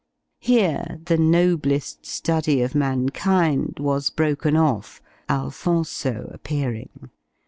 Here 0.39 0.99
"the 1.05 1.15
noblest 1.19 2.07
study 2.07 2.63
of 2.63 2.73
mankind" 2.73 3.77
was 3.79 4.09
broken 4.09 4.57
off 4.57 4.99
Alphonso 5.29 6.31
appearing. 6.33 7.11